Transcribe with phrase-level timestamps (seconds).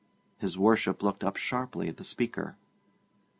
[0.39, 2.57] His Worship looked up sharply at the speaker.